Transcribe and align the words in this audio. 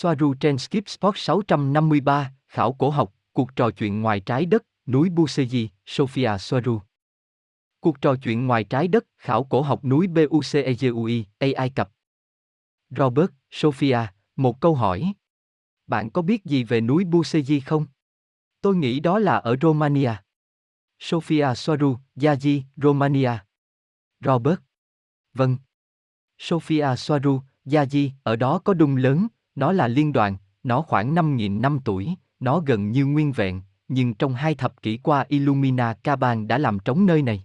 Soaru 0.00 0.34
trên 0.40 0.58
Skip 0.58 0.88
Spot 0.88 1.18
653, 1.18 2.32
khảo 2.48 2.72
cổ 2.72 2.90
học, 2.90 3.14
cuộc 3.32 3.56
trò 3.56 3.70
chuyện 3.70 4.00
ngoài 4.00 4.20
trái 4.20 4.46
đất, 4.46 4.62
núi 4.86 5.08
Buseji, 5.08 5.68
Sofia 5.86 6.38
Soaru. 6.38 6.80
Cuộc 7.80 8.00
trò 8.00 8.16
chuyện 8.22 8.46
ngoài 8.46 8.64
trái 8.64 8.88
đất, 8.88 9.06
khảo 9.16 9.44
cổ 9.44 9.62
học 9.62 9.84
núi 9.84 10.06
Bucegeui, 10.06 11.24
Ai 11.38 11.70
Cập. 11.70 11.90
Robert, 12.90 13.30
Sophia, 13.50 13.98
một 14.36 14.60
câu 14.60 14.74
hỏi. 14.74 15.12
Bạn 15.86 16.10
có 16.10 16.22
biết 16.22 16.44
gì 16.44 16.64
về 16.64 16.80
núi 16.80 17.04
Buseji 17.04 17.60
không? 17.66 17.86
Tôi 18.60 18.76
nghĩ 18.76 19.00
đó 19.00 19.18
là 19.18 19.36
ở 19.36 19.56
Romania. 19.62 20.12
Sofia 21.00 21.54
Soaru, 21.54 21.96
Yaji, 22.16 22.62
Romania. 22.76 23.32
Robert. 24.24 24.60
Vâng. 25.34 25.56
Sofia 26.38 26.96
Soaru, 26.96 27.40
Yaji, 27.64 28.10
ở 28.22 28.36
đó 28.36 28.58
có 28.58 28.74
đung 28.74 28.96
lớn, 28.96 29.28
nó 29.58 29.72
là 29.72 29.88
liên 29.88 30.12
đoàn, 30.12 30.36
nó 30.62 30.82
khoảng 30.82 31.14
5.000 31.14 31.60
năm 31.60 31.78
tuổi, 31.84 32.14
nó 32.40 32.60
gần 32.60 32.92
như 32.92 33.06
nguyên 33.06 33.32
vẹn, 33.32 33.62
nhưng 33.88 34.14
trong 34.14 34.34
hai 34.34 34.54
thập 34.54 34.82
kỷ 34.82 34.96
qua 34.96 35.24
Illumina 35.28 35.94
Caban 35.94 36.48
đã 36.48 36.58
làm 36.58 36.78
trống 36.78 37.06
nơi 37.06 37.22
này. 37.22 37.44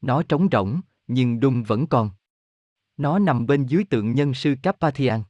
Nó 0.00 0.22
trống 0.22 0.48
rỗng, 0.52 0.80
nhưng 1.06 1.40
đung 1.40 1.62
vẫn 1.62 1.86
còn. 1.86 2.10
Nó 2.96 3.18
nằm 3.18 3.46
bên 3.46 3.66
dưới 3.66 3.84
tượng 3.84 4.14
nhân 4.14 4.34
sư 4.34 4.54
Carpathian. 4.62 5.22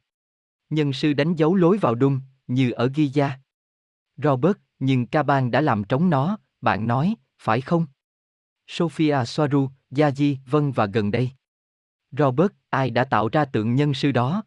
Nhân 0.70 0.92
sư 0.92 1.12
đánh 1.12 1.34
dấu 1.34 1.54
lối 1.54 1.78
vào 1.78 1.94
đung, 1.94 2.20
như 2.46 2.70
ở 2.70 2.86
Giza. 2.86 3.30
Robert, 4.16 4.56
nhưng 4.78 5.06
Caban 5.06 5.50
đã 5.50 5.60
làm 5.60 5.84
trống 5.84 6.10
nó, 6.10 6.38
bạn 6.60 6.86
nói, 6.86 7.14
phải 7.38 7.60
không? 7.60 7.86
Sophia 8.66 9.24
Soaru, 9.26 9.68
Yaji, 9.90 10.36
vâng 10.46 10.72
và 10.72 10.86
gần 10.86 11.10
đây. 11.10 11.30
Robert, 12.18 12.52
ai 12.70 12.90
đã 12.90 13.04
tạo 13.04 13.28
ra 13.28 13.44
tượng 13.44 13.74
nhân 13.74 13.94
sư 13.94 14.12
đó? 14.12 14.42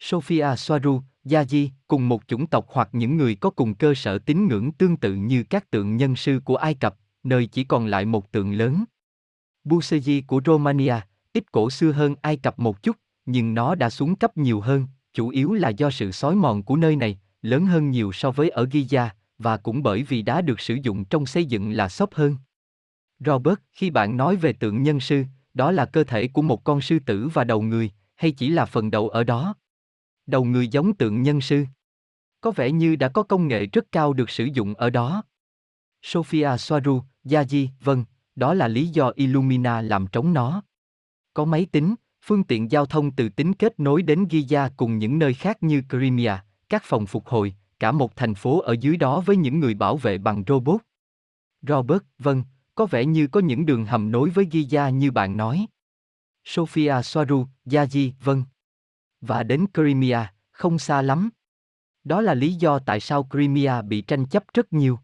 Sophia 0.00 0.56
Soaru, 0.56 1.02
Yaji, 1.24 1.68
cùng 1.88 2.08
một 2.08 2.22
chủng 2.26 2.46
tộc 2.46 2.66
hoặc 2.68 2.88
những 2.92 3.16
người 3.16 3.34
có 3.34 3.50
cùng 3.50 3.74
cơ 3.74 3.94
sở 3.94 4.18
tín 4.18 4.48
ngưỡng 4.48 4.72
tương 4.72 4.96
tự 4.96 5.14
như 5.14 5.42
các 5.42 5.70
tượng 5.70 5.96
nhân 5.96 6.16
sư 6.16 6.40
của 6.44 6.56
Ai 6.56 6.74
Cập, 6.74 6.96
nơi 7.22 7.46
chỉ 7.46 7.64
còn 7.64 7.86
lại 7.86 8.04
một 8.04 8.32
tượng 8.32 8.52
lớn. 8.52 8.84
Buseji 9.64 10.22
của 10.26 10.40
Romania, 10.46 10.94
ít 11.32 11.52
cổ 11.52 11.70
xưa 11.70 11.92
hơn 11.92 12.14
Ai 12.22 12.36
Cập 12.36 12.58
một 12.58 12.82
chút, 12.82 12.96
nhưng 13.26 13.54
nó 13.54 13.74
đã 13.74 13.90
xuống 13.90 14.16
cấp 14.16 14.36
nhiều 14.36 14.60
hơn, 14.60 14.86
chủ 15.14 15.28
yếu 15.28 15.54
là 15.54 15.68
do 15.68 15.90
sự 15.90 16.12
xói 16.12 16.34
mòn 16.34 16.62
của 16.62 16.76
nơi 16.76 16.96
này, 16.96 17.18
lớn 17.42 17.66
hơn 17.66 17.90
nhiều 17.90 18.12
so 18.12 18.30
với 18.30 18.50
ở 18.50 18.64
Giza, 18.64 19.08
và 19.38 19.56
cũng 19.56 19.82
bởi 19.82 20.02
vì 20.02 20.22
đá 20.22 20.40
được 20.40 20.60
sử 20.60 20.74
dụng 20.82 21.04
trong 21.04 21.26
xây 21.26 21.44
dựng 21.44 21.70
là 21.70 21.88
xốp 21.88 22.14
hơn. 22.14 22.36
Robert, 23.26 23.58
khi 23.72 23.90
bạn 23.90 24.16
nói 24.16 24.36
về 24.36 24.52
tượng 24.52 24.82
nhân 24.82 25.00
sư, 25.00 25.24
đó 25.54 25.72
là 25.72 25.84
cơ 25.84 26.04
thể 26.04 26.28
của 26.28 26.42
một 26.42 26.64
con 26.64 26.80
sư 26.80 26.98
tử 27.06 27.28
và 27.34 27.44
đầu 27.44 27.62
người, 27.62 27.90
hay 28.14 28.32
chỉ 28.32 28.48
là 28.48 28.64
phần 28.64 28.90
đầu 28.90 29.08
ở 29.08 29.24
đó? 29.24 29.54
Đầu 30.28 30.44
người 30.44 30.68
giống 30.68 30.96
tượng 30.96 31.22
nhân 31.22 31.40
sư. 31.40 31.64
Có 32.40 32.50
vẻ 32.50 32.70
như 32.70 32.96
đã 32.96 33.08
có 33.08 33.22
công 33.22 33.48
nghệ 33.48 33.66
rất 33.66 33.92
cao 33.92 34.12
được 34.12 34.30
sử 34.30 34.44
dụng 34.44 34.74
ở 34.74 34.90
đó. 34.90 35.22
Sophia 36.02 36.56
Soaru, 36.58 37.02
Yaji, 37.24 37.68
vâng, 37.80 38.04
đó 38.36 38.54
là 38.54 38.68
lý 38.68 38.86
do 38.86 39.12
Illumina 39.14 39.80
làm 39.80 40.06
trống 40.06 40.32
nó. 40.32 40.62
Có 41.34 41.44
máy 41.44 41.66
tính, 41.72 41.94
phương 42.22 42.44
tiện 42.44 42.70
giao 42.70 42.86
thông 42.86 43.10
từ 43.10 43.28
tính 43.28 43.52
kết 43.54 43.80
nối 43.80 44.02
đến 44.02 44.24
Giza 44.24 44.70
cùng 44.76 44.98
những 44.98 45.18
nơi 45.18 45.34
khác 45.34 45.62
như 45.62 45.82
Crimea, 45.90 46.44
các 46.68 46.82
phòng 46.84 47.06
phục 47.06 47.26
hồi, 47.26 47.54
cả 47.80 47.92
một 47.92 48.16
thành 48.16 48.34
phố 48.34 48.60
ở 48.60 48.76
dưới 48.80 48.96
đó 48.96 49.20
với 49.20 49.36
những 49.36 49.60
người 49.60 49.74
bảo 49.74 49.96
vệ 49.96 50.18
bằng 50.18 50.44
robot. 50.46 50.80
Robert, 51.62 52.02
vâng, 52.18 52.42
có 52.74 52.86
vẻ 52.86 53.04
như 53.04 53.26
có 53.26 53.40
những 53.40 53.66
đường 53.66 53.84
hầm 53.84 54.10
nối 54.10 54.30
với 54.30 54.46
Giza 54.46 54.90
như 54.90 55.10
bạn 55.10 55.36
nói. 55.36 55.66
Sophia 56.44 57.02
Soaru, 57.02 57.46
Yaji, 57.66 58.12
vâng. 58.24 58.44
Và 59.20 59.42
đến 59.42 59.66
Crimea, 59.74 60.32
không 60.50 60.78
xa 60.78 61.02
lắm. 61.02 61.30
Đó 62.04 62.20
là 62.20 62.34
lý 62.34 62.54
do 62.54 62.78
tại 62.78 63.00
sao 63.00 63.28
Crimea 63.30 63.82
bị 63.82 64.00
tranh 64.00 64.26
chấp 64.26 64.44
rất 64.54 64.72
nhiều. 64.72 64.98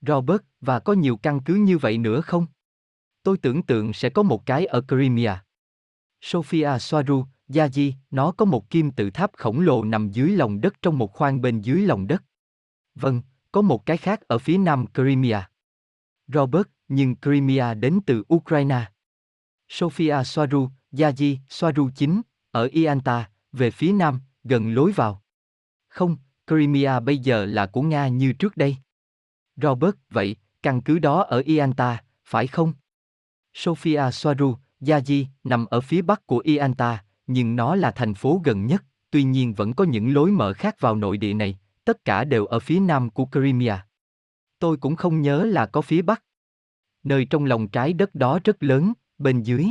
Robert, 0.00 0.40
và 0.60 0.80
có 0.80 0.92
nhiều 0.92 1.16
căn 1.16 1.40
cứ 1.40 1.54
như 1.54 1.78
vậy 1.78 1.98
nữa 1.98 2.20
không? 2.20 2.46
Tôi 3.22 3.38
tưởng 3.38 3.62
tượng 3.62 3.92
sẽ 3.92 4.10
có 4.10 4.22
một 4.22 4.46
cái 4.46 4.66
ở 4.66 4.82
Crimea. 4.88 5.44
Sophia 6.20 6.78
Soaru, 6.80 7.24
Yaji, 7.48 7.92
nó 8.10 8.32
có 8.32 8.44
một 8.44 8.70
kim 8.70 8.90
tự 8.90 9.10
tháp 9.10 9.30
khổng 9.36 9.60
lồ 9.60 9.84
nằm 9.84 10.10
dưới 10.10 10.30
lòng 10.36 10.60
đất 10.60 10.82
trong 10.82 10.98
một 10.98 11.12
khoang 11.12 11.40
bên 11.40 11.60
dưới 11.60 11.82
lòng 11.82 12.06
đất. 12.06 12.22
Vâng, 12.94 13.22
có 13.52 13.62
một 13.62 13.86
cái 13.86 13.96
khác 13.96 14.20
ở 14.20 14.38
phía 14.38 14.58
nam 14.58 14.84
Crimea. 14.94 15.50
Robert, 16.26 16.66
nhưng 16.88 17.16
Crimea 17.16 17.74
đến 17.74 18.00
từ 18.06 18.22
Ukraine. 18.34 18.84
Sofia 19.68 20.24
Soaru, 20.24 20.68
Yaji, 20.92 21.36
Soaru 21.48 21.90
9, 21.94 22.20
ở 22.50 22.68
Ianta, 22.72 23.30
về 23.52 23.70
phía 23.70 23.92
nam, 23.92 24.20
gần 24.44 24.74
lối 24.74 24.92
vào. 24.92 25.22
Không, 25.88 26.16
Crimea 26.46 27.00
bây 27.00 27.18
giờ 27.18 27.44
là 27.44 27.66
của 27.66 27.82
Nga 27.82 28.08
như 28.08 28.32
trước 28.32 28.56
đây. 28.56 28.76
Robert, 29.56 29.94
vậy, 30.10 30.36
căn 30.62 30.80
cứ 30.80 30.98
đó 30.98 31.22
ở 31.22 31.42
Ianta, 31.46 32.04
phải 32.24 32.46
không? 32.46 32.72
Sofia 33.54 34.10
Soaru, 34.10 34.56
Yaji, 34.80 35.24
nằm 35.44 35.66
ở 35.66 35.80
phía 35.80 36.02
bắc 36.02 36.26
của 36.26 36.38
Ianta, 36.38 37.04
nhưng 37.26 37.56
nó 37.56 37.74
là 37.74 37.90
thành 37.90 38.14
phố 38.14 38.40
gần 38.44 38.66
nhất, 38.66 38.84
tuy 39.10 39.22
nhiên 39.22 39.54
vẫn 39.54 39.74
có 39.74 39.84
những 39.84 40.14
lối 40.14 40.30
mở 40.30 40.52
khác 40.52 40.76
vào 40.80 40.96
nội 40.96 41.16
địa 41.16 41.34
này, 41.34 41.58
tất 41.84 42.04
cả 42.04 42.24
đều 42.24 42.46
ở 42.46 42.60
phía 42.60 42.80
nam 42.80 43.10
của 43.10 43.26
Crimea. 43.32 43.86
Tôi 44.58 44.76
cũng 44.76 44.96
không 44.96 45.22
nhớ 45.22 45.44
là 45.44 45.66
có 45.66 45.80
phía 45.80 46.02
bắc. 46.02 46.24
Nơi 47.02 47.24
trong 47.24 47.44
lòng 47.44 47.68
trái 47.68 47.92
đất 47.92 48.14
đó 48.14 48.38
rất 48.44 48.62
lớn, 48.62 48.92
bên 49.18 49.42
dưới. 49.42 49.66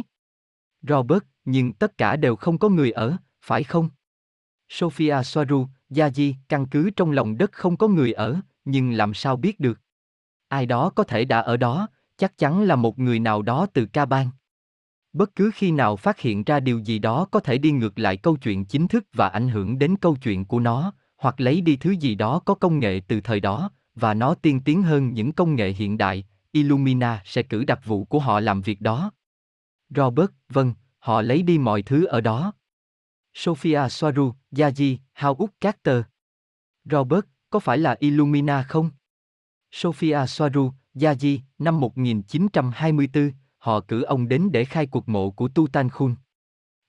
Robert, 0.81 1.23
nhưng 1.45 1.73
tất 1.73 1.97
cả 1.97 2.15
đều 2.15 2.35
không 2.35 2.57
có 2.57 2.69
người 2.69 2.91
ở, 2.91 3.17
phải 3.41 3.63
không? 3.63 3.89
Sophia 4.69 5.23
Soaru, 5.23 5.67
Yaji, 5.89 6.33
căn 6.49 6.65
cứ 6.65 6.89
trong 6.89 7.11
lòng 7.11 7.37
đất 7.37 7.51
không 7.51 7.77
có 7.77 7.87
người 7.87 8.13
ở, 8.13 8.39
nhưng 8.65 8.91
làm 8.91 9.13
sao 9.13 9.37
biết 9.37 9.59
được? 9.59 9.79
Ai 10.47 10.65
đó 10.65 10.89
có 10.89 11.03
thể 11.03 11.25
đã 11.25 11.39
ở 11.39 11.57
đó, 11.57 11.87
chắc 12.17 12.37
chắn 12.37 12.63
là 12.63 12.75
một 12.75 12.99
người 12.99 13.19
nào 13.19 13.41
đó 13.41 13.65
từ 13.73 13.85
ca 13.85 14.05
bang. 14.05 14.29
Bất 15.13 15.35
cứ 15.35 15.51
khi 15.53 15.71
nào 15.71 15.95
phát 15.95 16.19
hiện 16.19 16.43
ra 16.43 16.59
điều 16.59 16.79
gì 16.79 16.99
đó 16.99 17.27
có 17.31 17.39
thể 17.39 17.57
đi 17.57 17.71
ngược 17.71 17.99
lại 17.99 18.17
câu 18.17 18.37
chuyện 18.37 18.65
chính 18.65 18.87
thức 18.87 19.05
và 19.13 19.27
ảnh 19.27 19.47
hưởng 19.47 19.79
đến 19.79 19.95
câu 20.01 20.15
chuyện 20.15 20.45
của 20.45 20.59
nó, 20.59 20.93
hoặc 21.17 21.39
lấy 21.39 21.61
đi 21.61 21.75
thứ 21.75 21.91
gì 21.91 22.15
đó 22.15 22.39
có 22.39 22.55
công 22.55 22.79
nghệ 22.79 23.01
từ 23.07 23.21
thời 23.21 23.39
đó, 23.39 23.71
và 23.95 24.13
nó 24.13 24.35
tiên 24.35 24.61
tiến 24.65 24.81
hơn 24.81 25.13
những 25.13 25.31
công 25.31 25.55
nghệ 25.55 25.71
hiện 25.71 25.97
đại, 25.97 26.25
Illumina 26.51 27.21
sẽ 27.25 27.43
cử 27.43 27.63
đặc 27.63 27.79
vụ 27.85 28.05
của 28.05 28.19
họ 28.19 28.39
làm 28.39 28.61
việc 28.61 28.81
đó. 28.81 29.11
Robert, 29.89 30.29
vâng, 30.49 30.73
họ 30.99 31.21
lấy 31.21 31.41
đi 31.41 31.57
mọi 31.57 31.81
thứ 31.81 32.05
ở 32.05 32.21
đó. 32.21 32.53
Sophia 33.33 33.89
Soaru, 33.89 34.33
Yaji, 34.51 34.97
Howard 35.15 35.47
Carter. 35.61 36.01
Robert, 36.85 37.25
có 37.49 37.59
phải 37.59 37.77
là 37.77 37.95
Illumina 37.99 38.63
không? 38.63 38.89
Sophia 39.71 40.25
Soaru, 40.27 40.71
Yaji, 40.95 41.39
năm 41.59 41.79
1924, 41.79 43.31
họ 43.57 43.79
cử 43.79 44.01
ông 44.01 44.27
đến 44.27 44.49
để 44.51 44.65
khai 44.65 44.87
cuộc 44.87 45.09
mộ 45.09 45.31
của 45.31 45.47
Tutankhamun. 45.47 46.15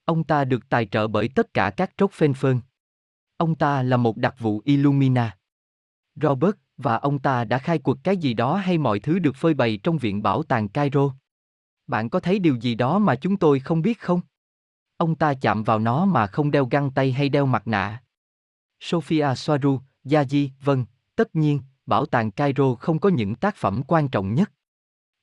Ông 0.04 0.24
ta 0.24 0.44
được 0.44 0.68
tài 0.68 0.86
trợ 0.86 1.08
bởi 1.08 1.28
tất 1.28 1.54
cả 1.54 1.70
các 1.76 1.90
trốc 1.96 2.12
phên 2.12 2.34
phơn. 2.34 2.60
Ông 3.36 3.54
ta 3.54 3.82
là 3.82 3.96
một 3.96 4.16
đặc 4.16 4.34
vụ 4.38 4.62
Illumina. 4.64 5.38
Robert, 6.14 6.54
và 6.76 6.96
ông 6.96 7.18
ta 7.18 7.44
đã 7.44 7.58
khai 7.58 7.78
cuộc 7.78 7.98
cái 8.04 8.16
gì 8.16 8.34
đó 8.34 8.56
hay 8.56 8.78
mọi 8.78 9.00
thứ 9.00 9.18
được 9.18 9.36
phơi 9.36 9.54
bày 9.54 9.78
trong 9.82 9.98
viện 9.98 10.22
bảo 10.22 10.42
tàng 10.42 10.68
Cairo. 10.68 11.14
Bạn 11.86 12.10
có 12.10 12.20
thấy 12.20 12.38
điều 12.38 12.56
gì 12.56 12.74
đó 12.74 12.98
mà 12.98 13.16
chúng 13.16 13.36
tôi 13.36 13.60
không 13.60 13.82
biết 13.82 14.00
không? 14.00 14.20
Ông 15.02 15.14
ta 15.14 15.34
chạm 15.34 15.62
vào 15.62 15.78
nó 15.78 16.04
mà 16.04 16.26
không 16.26 16.50
đeo 16.50 16.66
găng 16.66 16.90
tay 16.90 17.12
hay 17.12 17.28
đeo 17.28 17.46
mặt 17.46 17.68
nạ. 17.68 18.02
Sophia 18.80 19.34
Soaru, 19.36 19.80
Yaji, 20.04 20.48
vâng, 20.64 20.84
tất 21.16 21.36
nhiên, 21.36 21.60
bảo 21.86 22.06
tàng 22.06 22.30
Cairo 22.30 22.74
không 22.74 22.98
có 22.98 23.08
những 23.08 23.34
tác 23.34 23.56
phẩm 23.56 23.82
quan 23.86 24.08
trọng 24.08 24.34
nhất. 24.34 24.52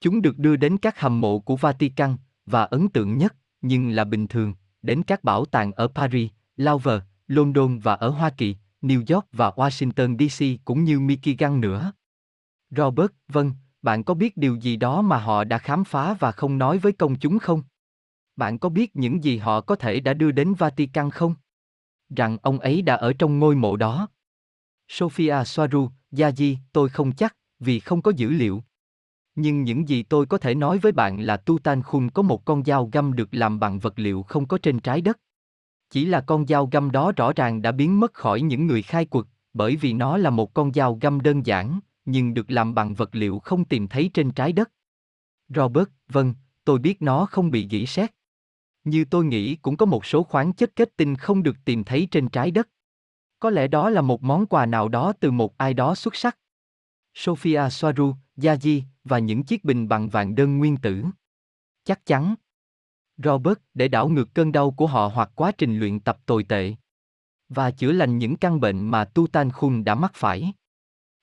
Chúng 0.02 0.22
được 0.22 0.38
đưa 0.38 0.56
đến 0.56 0.78
các 0.78 1.00
hầm 1.00 1.22
mộ 1.22 1.40
của 1.40 1.56
Vatican, 1.56 2.18
và 2.46 2.64
ấn 2.64 2.90
tượng 2.90 3.18
nhất, 3.18 3.36
nhưng 3.62 3.90
là 3.90 4.04
bình 4.04 4.28
thường, 4.28 4.54
đến 4.82 5.04
các 5.04 5.24
bảo 5.24 5.46
tàng 5.46 5.72
ở 5.72 5.88
Paris, 5.88 6.32
Louvre, 6.56 7.00
London 7.28 7.80
và 7.80 7.94
ở 7.94 8.10
Hoa 8.10 8.30
Kỳ, 8.30 8.56
New 8.82 9.16
York 9.16 9.28
và 9.32 9.50
Washington 9.50 10.18
DC 10.18 10.66
cũng 10.66 10.84
như 10.84 11.00
Michigan 11.00 11.62
nữa. 11.62 11.92
Robert, 12.70 13.12
vâng, 13.28 13.52
bạn 13.82 14.04
có 14.04 14.14
biết 14.14 14.38
điều 14.38 14.56
gì 14.56 14.76
đó 14.76 15.02
mà 15.02 15.18
họ 15.18 15.44
đã 15.44 15.58
khám 15.58 15.84
phá 15.84 16.14
và 16.14 16.32
không 16.32 16.58
nói 16.58 16.78
với 16.78 16.92
công 16.92 17.16
chúng 17.16 17.40
không? 17.40 17.64
Bạn 18.40 18.60
có 18.60 18.70
biết 18.70 18.96
những 18.96 19.24
gì 19.24 19.38
họ 19.38 19.62
có 19.62 19.76
thể 19.76 20.00
đã 20.00 20.14
đưa 20.14 20.32
đến 20.32 20.54
Vatican 20.54 21.10
không? 21.10 21.36
Rằng 22.16 22.38
ông 22.42 22.60
ấy 22.60 22.82
đã 22.82 22.96
ở 22.96 23.14
trong 23.14 23.40
ngôi 23.40 23.56
mộ 23.56 23.76
đó. 23.76 24.08
Sophia 24.88 25.44
Soaru, 25.46 25.90
Yaji, 26.12 26.56
tôi 26.74 26.90
không 26.90 27.12
chắc, 27.12 27.36
vì 27.60 27.80
không 27.80 28.02
có 28.02 28.12
dữ 28.16 28.30
liệu. 28.30 28.64
Nhưng 29.36 29.64
những 29.64 29.90
gì 29.90 30.04
tôi 30.04 30.26
có 30.26 30.38
thể 30.38 30.56
nói 30.56 30.78
với 30.78 30.92
bạn 30.92 31.20
là 31.22 31.38
Tutankhamun 31.38 32.10
có 32.10 32.22
một 32.22 32.46
con 32.46 32.64
dao 32.64 32.90
găm 32.94 33.14
được 33.14 33.30
làm 33.32 33.60
bằng 33.60 33.80
vật 33.80 34.00
liệu 34.00 34.24
không 34.24 34.48
có 34.48 34.58
trên 34.58 34.80
trái 34.80 35.02
đất. 35.02 35.20
Chỉ 35.90 36.06
là 36.06 36.22
con 36.22 36.48
dao 36.48 36.66
găm 36.66 36.92
đó 36.92 37.12
rõ 37.16 37.34
ràng 37.36 37.62
đã 37.62 37.72
biến 37.72 38.00
mất 38.00 38.14
khỏi 38.14 38.42
những 38.42 38.68
người 38.68 38.82
khai 38.82 39.06
quật, 39.06 39.26
bởi 39.54 39.76
vì 39.76 39.94
nó 39.94 40.18
là 40.18 40.30
một 40.30 40.54
con 40.54 40.74
dao 40.74 40.98
găm 41.02 41.22
đơn 41.22 41.46
giản, 41.46 41.80
nhưng 42.06 42.34
được 42.34 42.52
làm 42.52 42.76
bằng 42.76 42.94
vật 42.94 43.16
liệu 43.16 43.40
không 43.40 43.66
tìm 43.66 43.88
thấy 43.88 44.10
trên 44.14 44.32
trái 44.32 44.54
đất. 44.54 44.72
Robert, 45.50 45.90
vâng, 46.10 46.34
tôi 46.64 46.80
biết 46.80 47.02
nó 47.02 47.26
không 47.26 47.52
bị 47.52 47.68
gỉ 47.68 47.86
sét. 47.86 48.19
Như 48.90 49.06
tôi 49.06 49.26
nghĩ 49.26 49.56
cũng 49.56 49.78
có 49.78 49.86
một 49.86 50.06
số 50.06 50.24
khoáng 50.24 50.54
chất 50.54 50.76
kết 50.76 50.98
tinh 50.98 51.16
không 51.16 51.44
được 51.44 51.56
tìm 51.66 51.84
thấy 51.84 52.08
trên 52.12 52.30
trái 52.30 52.52
đất. 52.52 52.70
Có 53.40 53.50
lẽ 53.50 53.68
đó 53.68 53.90
là 53.90 54.02
một 54.02 54.24
món 54.24 54.46
quà 54.46 54.66
nào 54.66 54.90
đó 54.90 55.14
từ 55.20 55.32
một 55.32 55.58
ai 55.58 55.74
đó 55.74 55.96
xuất 55.96 56.16
sắc. 56.16 56.38
Sophia 57.14 57.70
Soaru, 57.72 58.16
Yaji 58.38 58.82
và 59.04 59.20
những 59.20 59.44
chiếc 59.44 59.64
bình 59.64 59.88
bằng 59.88 60.10
vàng 60.10 60.36
đơn 60.36 60.58
nguyên 60.58 60.78
tử. 60.78 61.04
Chắc 61.84 62.06
chắn. 62.06 62.36
Robert 63.18 63.58
để 63.74 63.88
đảo 63.88 64.10
ngược 64.10 64.34
cơn 64.34 64.52
đau 64.52 64.72
của 64.72 64.88
họ 64.88 65.08
hoặc 65.08 65.32
quá 65.36 65.52
trình 65.52 65.80
luyện 65.80 66.00
tập 66.00 66.18
tồi 66.26 66.44
tệ. 66.44 66.76
Và 67.50 67.72
chữa 67.72 67.92
lành 67.92 68.18
những 68.18 68.36
căn 68.36 68.60
bệnh 68.60 68.88
mà 68.88 69.06
Tutankhamun 69.06 69.84
đã 69.84 69.96
mắc 69.96 70.12
phải. 70.16 70.54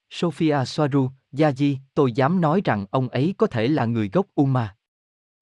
Sophia 0.09 0.65
Soaru, 0.65 1.09
Yaji, 1.31 1.75
tôi 1.93 2.11
dám 2.11 2.41
nói 2.41 2.61
rằng 2.63 2.85
ông 2.91 3.09
ấy 3.09 3.35
có 3.37 3.47
thể 3.47 3.67
là 3.67 3.85
người 3.85 4.09
gốc 4.09 4.25
Uma. 4.35 4.75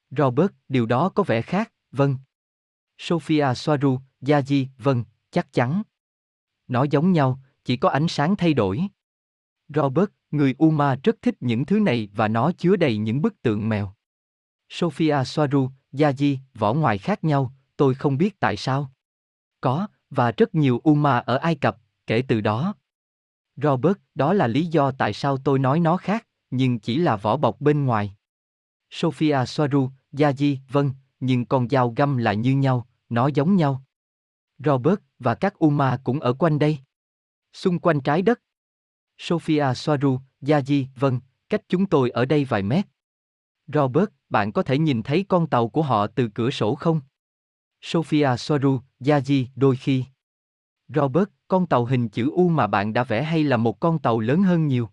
Robert, 0.09 0.51
điều 0.69 0.85
đó 0.85 1.09
có 1.09 1.23
vẻ 1.23 1.41
khác, 1.41 1.71
vâng. 1.95 2.17
Sophia 2.97 3.53
Soaru, 3.55 3.99
Yaji, 4.21 4.67
vâng, 4.77 5.03
chắc 5.31 5.53
chắn. 5.53 5.83
Nó 6.67 6.83
giống 6.83 7.11
nhau, 7.11 7.39
chỉ 7.65 7.77
có 7.77 7.89
ánh 7.89 8.07
sáng 8.07 8.35
thay 8.35 8.53
đổi. 8.53 8.81
Robert, 9.67 10.09
người 10.31 10.55
Uma 10.57 10.95
rất 11.03 11.15
thích 11.21 11.35
những 11.39 11.65
thứ 11.65 11.79
này 11.79 12.09
và 12.13 12.27
nó 12.27 12.51
chứa 12.57 12.75
đầy 12.75 12.97
những 12.97 13.21
bức 13.21 13.41
tượng 13.41 13.69
mèo. 13.69 13.93
Sophia 14.69 15.23
Soaru, 15.25 15.69
Yaji, 15.91 16.37
vỏ 16.53 16.73
ngoài 16.73 16.97
khác 16.97 17.23
nhau, 17.23 17.53
tôi 17.77 17.95
không 17.95 18.17
biết 18.17 18.39
tại 18.39 18.57
sao. 18.57 18.91
Có, 19.61 19.87
và 20.09 20.31
rất 20.31 20.55
nhiều 20.55 20.81
Uma 20.83 21.17
ở 21.17 21.37
Ai 21.37 21.55
Cập, 21.55 21.77
kể 22.07 22.23
từ 22.27 22.41
đó. 22.41 22.75
Robert, 23.55 23.97
đó 24.15 24.33
là 24.33 24.47
lý 24.47 24.65
do 24.65 24.91
tại 24.91 25.13
sao 25.13 25.37
tôi 25.37 25.59
nói 25.59 25.79
nó 25.79 25.97
khác, 25.97 26.27
nhưng 26.49 26.79
chỉ 26.79 26.97
là 26.97 27.15
vỏ 27.15 27.37
bọc 27.37 27.61
bên 27.61 27.85
ngoài. 27.85 28.15
Sophia 28.89 29.45
Soaru, 29.47 29.89
Yaji, 30.11 30.57
vâng, 30.69 30.91
nhưng 31.19 31.45
con 31.45 31.69
dao 31.69 31.93
găm 31.97 32.17
là 32.17 32.33
như 32.33 32.55
nhau, 32.55 32.87
nó 33.09 33.27
giống 33.27 33.55
nhau. 33.55 33.83
Robert, 34.57 34.99
và 35.19 35.35
các 35.35 35.53
Uma 35.59 35.97
cũng 36.03 36.19
ở 36.19 36.33
quanh 36.33 36.59
đây. 36.59 36.79
Xung 37.53 37.79
quanh 37.79 38.01
trái 38.01 38.21
đất. 38.21 38.41
Sophia 39.17 39.73
Soaru, 39.75 40.19
Yaji, 40.41 40.85
vâng, 40.95 41.19
cách 41.49 41.61
chúng 41.69 41.85
tôi 41.85 42.09
ở 42.09 42.25
đây 42.25 42.45
vài 42.45 42.63
mét. 42.63 42.85
Robert, 43.67 44.09
bạn 44.29 44.51
có 44.51 44.63
thể 44.63 44.77
nhìn 44.77 45.03
thấy 45.03 45.25
con 45.27 45.47
tàu 45.47 45.69
của 45.69 45.81
họ 45.81 46.07
từ 46.07 46.29
cửa 46.35 46.49
sổ 46.49 46.75
không? 46.75 47.01
Sophia 47.81 48.29
Soaru, 48.37 48.79
Yaji, 48.99 49.45
đôi 49.55 49.75
khi. 49.75 50.05
Robert, 50.87 51.29
con 51.47 51.67
tàu 51.67 51.85
hình 51.85 52.09
chữ 52.09 52.31
U 52.31 52.49
mà 52.49 52.67
bạn 52.67 52.93
đã 52.93 53.03
vẽ 53.03 53.23
hay 53.23 53.43
là 53.43 53.57
một 53.57 53.79
con 53.79 53.99
tàu 53.99 54.19
lớn 54.19 54.43
hơn 54.43 54.67
nhiều? 54.67 54.89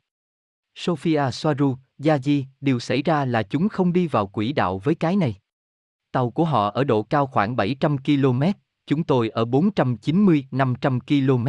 Sophia 0.75 1.31
Soaru, 1.33 1.77
Yaji, 1.99 2.45
điều 2.61 2.81
xảy 2.81 3.03
ra 3.03 3.25
là 3.25 3.43
chúng 3.43 3.69
không 3.69 3.93
đi 3.93 4.07
vào 4.07 4.27
quỹ 4.27 4.53
đạo 4.53 4.79
với 4.79 4.95
cái 4.95 5.17
này. 5.17 5.42
Tàu 6.13 6.31
của 6.31 6.45
họ 6.45 6.71
ở 6.71 6.85
độ 6.85 7.03
cao 7.03 7.27
khoảng 7.27 7.57
700 7.57 7.99
km, 7.99 8.43
chúng 8.87 9.05
tôi 9.05 9.29
ở 9.29 9.45
490-500 9.45 11.01
km. 11.01 11.49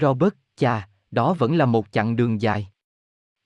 Robert, 0.00 0.34
chà, 0.56 0.88
đó 1.10 1.34
vẫn 1.34 1.56
là 1.56 1.66
một 1.66 1.86
chặng 1.92 2.16
đường 2.16 2.40
dài. 2.40 2.68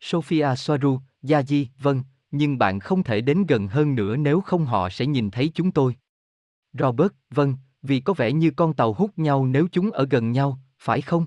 Sophia 0.00 0.55
Soaru, 0.56 1.00
Yaji, 1.22 1.67
vâng, 1.78 2.02
nhưng 2.31 2.58
bạn 2.58 2.81
không 2.81 3.02
thể 3.02 3.20
đến 3.20 3.46
gần 3.46 3.69
hơn 3.69 3.94
nữa 3.94 4.17
nếu 4.17 4.40
không 4.40 4.67
họ 4.67 4.88
sẽ 4.88 5.06
nhìn 5.06 5.31
thấy 5.31 5.50
chúng 5.55 5.70
tôi. 5.70 5.96
Robert, 6.73 7.12
vâng, 7.31 7.55
vì 7.82 8.00
có 8.00 8.12
vẻ 8.12 8.32
như 8.32 8.50
con 8.50 8.75
tàu 8.75 8.93
hút 8.93 9.19
nhau 9.19 9.46
nếu 9.46 9.69
chúng 9.73 9.90
ở 9.90 10.06
gần 10.11 10.32
nhau, 10.32 10.58
phải 10.78 11.00
không? 11.00 11.26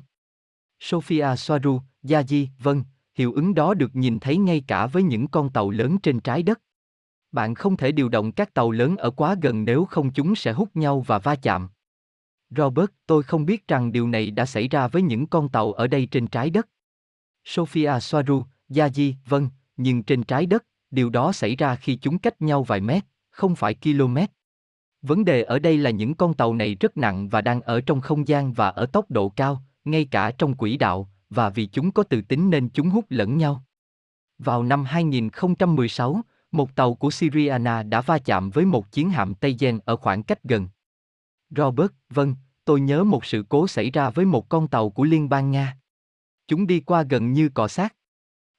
Sophia 0.80 1.36
Soaru, 1.38 1.81
Yaji, 2.04 2.48
vâng, 2.60 2.84
hiệu 3.16 3.34
ứng 3.34 3.54
đó 3.54 3.74
được 3.74 3.96
nhìn 3.96 4.19
thấy 4.19 4.38
ngay 4.38 4.63
cả 4.68 4.88
với 4.88 5.04
những 5.04 5.28
con 5.28 5.50
tàu 5.50 5.69
lớn 5.69 5.98
trên 6.04 6.19
trái 6.19 6.44
đất. 6.44 6.62
Bạn 7.33 7.56
không 7.56 7.77
thể 7.77 7.91
điều 7.91 8.09
động 8.09 8.31
các 8.31 8.53
tàu 8.53 8.71
lớn 8.71 8.97
ở 8.97 9.09
quá 9.09 9.35
gần 9.41 9.65
nếu 9.65 9.85
không 9.85 10.12
chúng 10.12 10.35
sẽ 10.35 10.53
hút 10.53 10.69
nhau 10.75 11.01
và 11.01 11.19
va 11.19 11.35
chạm. 11.35 11.69
Robert, 12.50 12.89
tôi 13.06 13.24
không 13.24 13.45
biết 13.45 13.68
rằng 13.68 13.91
điều 13.91 14.07
này 14.07 14.31
đã 14.31 14.45
xảy 14.45 14.68
ra 14.68 14.88
với 14.88 15.01
những 15.01 15.27
con 15.27 15.50
tàu 15.50 15.74
ở 15.74 15.88
đây 15.88 16.06
trên 16.06 16.27
trái 16.27 16.50
đất. 16.50 16.68
Sophia 17.45 18.00
Soaru, 18.01 18.44
Yaji, 18.69 19.13
vâng, 19.25 19.50
nhưng 19.77 20.03
trên 20.03 20.24
trái 20.24 20.45
đất, 20.45 20.65
điều 20.91 21.09
đó 21.09 21.31
xảy 21.31 21.56
ra 21.56 21.75
khi 21.75 21.95
chúng 21.95 22.18
cách 22.18 22.41
nhau 22.41 22.63
vài 22.63 22.81
mét, 22.81 23.03
không 23.30 23.56
phải 23.56 23.75
km. 23.83 24.18
Vấn 25.01 25.25
đề 25.25 25.44
ở 25.44 25.59
đây 25.59 25.77
là 25.77 25.89
những 25.89 26.15
con 26.15 26.33
tàu 26.33 26.53
này 26.53 26.75
rất 26.79 26.97
nặng 26.97 27.29
và 27.29 27.41
đang 27.41 27.62
ở 27.62 27.81
trong 27.81 28.01
không 28.01 28.27
gian 28.27 28.53
và 28.53 28.69
ở 28.69 28.86
tốc 28.86 29.12
độ 29.12 29.29
cao, 29.29 29.63
ngay 29.86 30.07
cả 30.12 30.31
trong 30.38 30.57
quỹ 30.57 30.77
đạo, 30.77 31.09
và 31.29 31.50
vì 31.50 31.65
chúng 31.65 31.91
có 31.91 32.03
từ 32.03 32.21
tính 32.21 32.50
nên 32.50 32.69
chúng 32.69 32.89
hút 32.89 33.06
lẫn 33.09 33.38
nhau. 33.38 33.63
Vào 34.38 34.63
năm 34.63 34.86
2016, 34.86 36.21
một 36.53 36.75
tàu 36.75 36.94
của 36.94 37.11
Syriana 37.11 37.83
đã 37.83 38.01
va 38.01 38.17
chạm 38.17 38.50
với 38.50 38.65
một 38.65 38.91
chiến 38.91 39.09
hạm 39.09 39.35
Tây 39.35 39.55
Gen 39.59 39.79
ở 39.85 39.95
khoảng 39.95 40.23
cách 40.23 40.44
gần. 40.44 40.67
Robert, 41.50 41.91
vâng, 42.09 42.35
tôi 42.65 42.81
nhớ 42.81 43.03
một 43.03 43.25
sự 43.25 43.45
cố 43.50 43.67
xảy 43.67 43.91
ra 43.91 44.09
với 44.09 44.25
một 44.25 44.50
con 44.50 44.67
tàu 44.67 44.89
của 44.89 45.03
Liên 45.03 45.29
bang 45.29 45.51
Nga. 45.51 45.77
Chúng 46.47 46.67
đi 46.67 46.79
qua 46.79 47.03
gần 47.03 47.33
như 47.33 47.50
cọ 47.50 47.67
sát. 47.67 47.95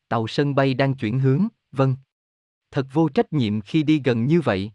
Tàu 0.09 0.27
sân 0.27 0.55
bay 0.55 0.75
đang 0.75 0.95
chuyển 0.95 1.19
hướng, 1.19 1.49
vâng. 1.73 1.97
Thật 2.71 2.87
vô 2.93 3.09
trách 3.09 3.33
nhiệm 3.33 3.61
khi 3.61 3.83
đi 3.83 4.01
gần 4.05 4.27
như 4.27 4.41
vậy. 4.41 4.73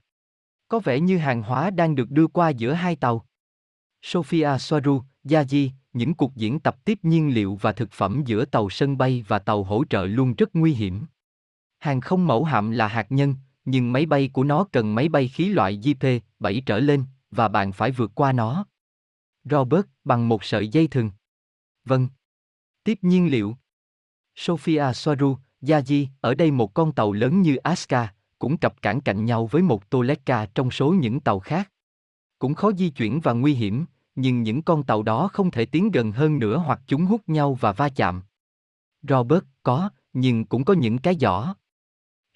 Có 0.67 0.79
vẻ 0.79 0.99
như 0.99 1.17
hàng 1.17 1.43
hóa 1.43 1.69
đang 1.69 1.95
được 1.95 2.11
đưa 2.11 2.27
qua 2.27 2.49
giữa 2.49 2.73
hai 2.73 2.95
tàu. 2.95 3.25
Sofia 4.01 4.57
Soaru, 4.57 5.01
Yaji, 5.23 5.69
những 5.93 6.13
cuộc 6.13 6.35
diễn 6.35 6.59
tập 6.59 6.85
tiếp 6.85 6.99
nhiên 7.03 7.33
liệu 7.33 7.55
và 7.55 7.71
thực 7.71 7.91
phẩm 7.91 8.23
giữa 8.25 8.45
tàu 8.45 8.69
sân 8.69 8.97
bay 8.97 9.25
và 9.27 9.39
tàu 9.39 9.63
hỗ 9.63 9.83
trợ 9.89 10.05
luôn 10.05 10.33
rất 10.33 10.49
nguy 10.53 10.73
hiểm. 10.73 11.05
Hàng 11.79 12.01
không 12.01 12.27
mẫu 12.27 12.43
hạm 12.43 12.71
là 12.71 12.87
hạt 12.87 13.07
nhân, 13.09 13.35
nhưng 13.65 13.91
máy 13.91 14.05
bay 14.05 14.29
của 14.33 14.43
nó 14.43 14.65
cần 14.71 14.95
máy 14.95 15.09
bay 15.09 15.27
khí 15.27 15.49
loại 15.49 15.77
JP-7 15.77 16.61
trở 16.65 16.79
lên, 16.79 17.03
và 17.31 17.47
bạn 17.47 17.71
phải 17.71 17.91
vượt 17.91 18.11
qua 18.15 18.31
nó. 18.31 18.65
Robert, 19.43 19.85
bằng 20.03 20.29
một 20.29 20.43
sợi 20.43 20.67
dây 20.67 20.87
thừng. 20.87 21.11
Vâng. 21.85 22.07
Tiếp 22.83 22.99
nhiên 23.01 23.31
liệu. 23.31 23.57
Sophia 24.35 24.93
Soaru, 24.93 25.37
Yaji, 25.61 26.07
ở 26.21 26.35
đây 26.35 26.51
một 26.51 26.73
con 26.73 26.91
tàu 26.91 27.11
lớn 27.11 27.41
như 27.41 27.55
Aska, 27.55 28.13
cũng 28.39 28.57
cập 28.57 28.81
cảng 28.81 29.01
cạnh 29.01 29.25
nhau 29.25 29.45
với 29.45 29.61
một 29.61 29.89
Toleka 29.89 30.45
trong 30.55 30.71
số 30.71 30.93
những 30.93 31.19
tàu 31.19 31.39
khác. 31.39 31.71
Cũng 32.39 32.53
khó 32.53 32.71
di 32.71 32.89
chuyển 32.89 33.19
và 33.19 33.33
nguy 33.33 33.53
hiểm, 33.53 33.85
nhưng 34.15 34.43
những 34.43 34.61
con 34.61 34.83
tàu 34.83 35.03
đó 35.03 35.27
không 35.33 35.51
thể 35.51 35.65
tiến 35.65 35.91
gần 35.91 36.11
hơn 36.11 36.39
nữa 36.39 36.57
hoặc 36.57 36.81
chúng 36.87 37.05
hút 37.05 37.21
nhau 37.27 37.53
và 37.53 37.71
va 37.71 37.89
chạm. 37.89 38.21
Robert, 39.01 39.43
có, 39.63 39.89
nhưng 40.13 40.45
cũng 40.45 40.65
có 40.65 40.73
những 40.73 40.97
cái 40.97 41.15
giỏ. 41.19 41.53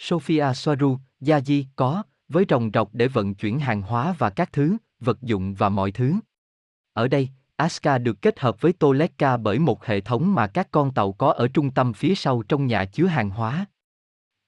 Sophia 0.05 0.53
Soaru, 0.55 0.97
Yaji, 1.21 1.63
có, 1.75 2.03
với 2.27 2.45
rồng 2.49 2.69
rọc 2.73 2.89
để 2.93 3.07
vận 3.07 3.35
chuyển 3.35 3.59
hàng 3.59 3.81
hóa 3.81 4.15
và 4.17 4.29
các 4.29 4.53
thứ, 4.53 4.77
vật 4.99 5.21
dụng 5.21 5.53
và 5.53 5.69
mọi 5.69 5.91
thứ. 5.91 6.15
Ở 6.93 7.07
đây, 7.07 7.29
Aska 7.55 7.97
được 7.97 8.21
kết 8.21 8.39
hợp 8.39 8.61
với 8.61 8.73
Toleka 8.73 9.37
bởi 9.37 9.59
một 9.59 9.85
hệ 9.85 10.01
thống 10.01 10.35
mà 10.35 10.47
các 10.47 10.67
con 10.71 10.93
tàu 10.93 11.11
có 11.11 11.31
ở 11.31 11.47
trung 11.47 11.71
tâm 11.71 11.93
phía 11.93 12.15
sau 12.15 12.43
trong 12.47 12.67
nhà 12.67 12.85
chứa 12.85 13.05
hàng 13.05 13.29
hóa. 13.29 13.65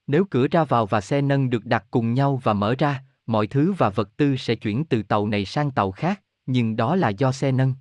Nếu 0.06 0.24
cửa 0.30 0.46
ra 0.50 0.64
vào 0.64 0.86
và 0.86 1.00
xe 1.00 1.22
nâng 1.22 1.50
được 1.50 1.64
đặt 1.64 1.84
cùng 1.90 2.14
nhau 2.14 2.40
và 2.42 2.52
mở 2.52 2.74
ra, 2.78 3.02
mọi 3.26 3.46
thứ 3.46 3.72
và 3.72 3.90
vật 3.90 4.16
tư 4.16 4.36
sẽ 4.36 4.54
chuyển 4.54 4.84
từ 4.84 5.02
tàu 5.02 5.28
này 5.28 5.44
sang 5.44 5.70
tàu 5.70 5.92
khác, 5.92 6.22
nhưng 6.46 6.76
đó 6.76 6.96
là 6.96 7.08
do 7.08 7.32
xe 7.32 7.52
nâng. 7.52 7.74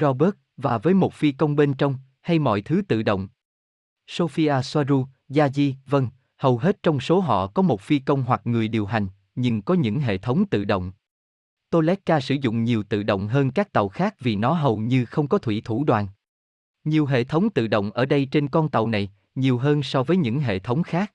Robert, 0.00 0.34
và 0.56 0.78
với 0.78 0.94
một 0.94 1.14
phi 1.14 1.32
công 1.32 1.56
bên 1.56 1.74
trong, 1.74 1.94
hay 2.20 2.38
mọi 2.38 2.62
thứ 2.62 2.82
tự 2.88 3.02
động. 3.02 3.28
Sophia 4.06 4.62
Soaru, 4.62 5.06
Yaji, 5.28 5.74
vâng, 5.86 6.08
hầu 6.44 6.58
hết 6.58 6.82
trong 6.82 7.00
số 7.00 7.20
họ 7.20 7.46
có 7.46 7.62
một 7.62 7.80
phi 7.80 7.98
công 7.98 8.22
hoặc 8.22 8.40
người 8.44 8.68
điều 8.68 8.86
hành, 8.86 9.06
nhưng 9.34 9.62
có 9.62 9.74
những 9.74 10.00
hệ 10.00 10.18
thống 10.18 10.46
tự 10.46 10.64
động. 10.64 10.92
Toleka 11.70 12.20
sử 12.20 12.34
dụng 12.34 12.64
nhiều 12.64 12.82
tự 12.82 13.02
động 13.02 13.28
hơn 13.28 13.50
các 13.50 13.72
tàu 13.72 13.88
khác 13.88 14.14
vì 14.20 14.36
nó 14.36 14.52
hầu 14.52 14.76
như 14.76 15.04
không 15.04 15.28
có 15.28 15.38
thủy 15.38 15.62
thủ 15.64 15.84
đoàn. 15.84 16.08
Nhiều 16.84 17.06
hệ 17.06 17.24
thống 17.24 17.50
tự 17.50 17.66
động 17.66 17.90
ở 17.90 18.06
đây 18.06 18.28
trên 18.30 18.48
con 18.48 18.68
tàu 18.68 18.86
này, 18.86 19.10
nhiều 19.34 19.58
hơn 19.58 19.82
so 19.82 20.02
với 20.02 20.16
những 20.16 20.40
hệ 20.40 20.58
thống 20.58 20.82
khác. 20.82 21.12